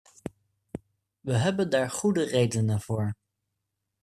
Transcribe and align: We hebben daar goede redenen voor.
We 1.21 1.33
hebben 1.33 1.69
daar 1.69 1.89
goede 1.91 2.23
redenen 2.23 2.81
voor. 2.81 3.15